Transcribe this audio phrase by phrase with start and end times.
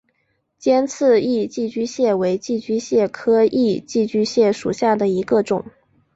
[0.57, 5.63] 尖刺异寄居蟹为寄居蟹科异寄居蟹属下的一个种。